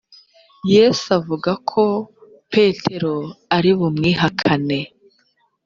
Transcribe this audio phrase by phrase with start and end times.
[0.73, 1.83] yesu avuga ko
[2.53, 3.15] petero
[3.55, 4.79] ari bumwihakane